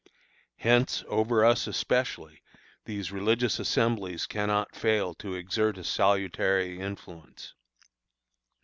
Hence 0.57 1.03
over 1.09 1.45
us 1.45 1.67
especially 1.67 2.41
these 2.85 3.11
religious 3.11 3.59
assemblies 3.59 4.25
cannot 4.25 4.75
fail 4.75 5.13
to 5.13 5.35
exert 5.35 5.77
a 5.77 5.83
salutary 5.83 6.79
influence. 6.79 7.53